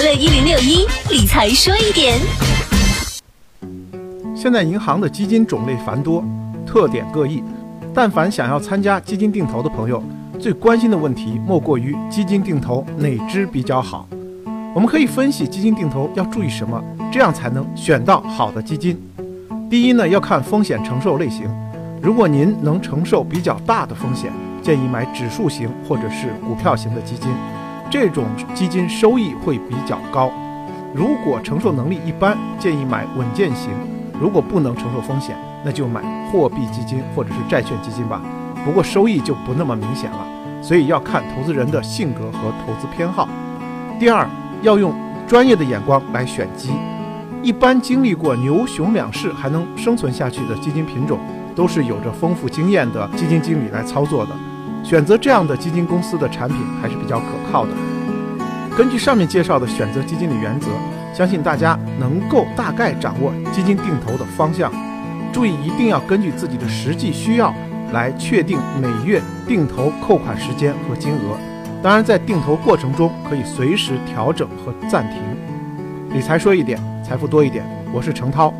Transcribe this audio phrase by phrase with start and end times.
[0.00, 2.18] 快乐一零六一理财说一点。
[4.34, 6.24] 现在银行的基金种类繁多，
[6.66, 7.44] 特点各异。
[7.94, 10.02] 但凡想要参加基金定投的朋友，
[10.38, 14.08] 最关心的问题莫过于基金定投哪支比较好。
[14.74, 16.82] 我们可以分析基金定投要注意什么，
[17.12, 18.98] 这样才能选到好的基金。
[19.68, 21.46] 第一呢，要看风险承受类型。
[22.00, 24.32] 如果您能承受比较大的风险，
[24.62, 27.28] 建议买指数型或者是股票型的基金，
[27.90, 30.30] 这种基金收益会比较高。
[30.94, 33.70] 如果承受能力一般，建议买稳健型。
[34.20, 38.22] 如果不能承受风险，那就买货币基金或者是债券基金吧。
[38.64, 40.26] 不过收益就不那么明显了，
[40.62, 43.28] 所以要看投资人的性格和投资偏好。
[43.98, 44.28] 第二，
[44.62, 44.94] 要用
[45.26, 46.70] 专业的眼光来选基。
[47.42, 51.18] 一般经历过牛熊两市还能生存下去的基金品种，
[51.56, 54.32] 都是有着丰富经验的基金经理来操作的。
[54.82, 57.72] 选择这样的基金公司的产品还是比较可靠的。
[58.76, 60.68] 根据上面介绍的选择基金的原则，
[61.14, 64.72] 相信大家能够大概掌握基金定投的方向。
[65.32, 67.54] 注意一定要根据自己的实际需要
[67.92, 71.36] 来确定每月定投扣款时间和金额。
[71.82, 75.22] 当然，在定投过程中可以随时调整和暂停。
[76.12, 76.78] 理财说一点。
[77.02, 78.54] 财富多一点，我是程涛。